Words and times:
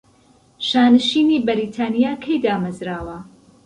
شانشینی 0.67 1.37
بەریتانیا 1.47 2.13
کەی 2.23 2.37
دامەرزاوە؟ 2.43 3.17